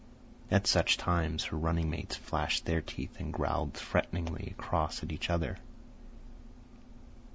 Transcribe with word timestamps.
At 0.49 0.65
such 0.65 0.97
times 0.97 1.43
her 1.43 1.57
running 1.57 1.91
mates 1.91 2.15
flashed 2.15 2.65
their 2.65 2.81
teeth 2.81 3.19
and 3.19 3.31
growled 3.31 3.75
threateningly 3.75 4.55
across 4.57 5.03
at 5.03 5.11
each 5.11 5.29
other. 5.29 5.57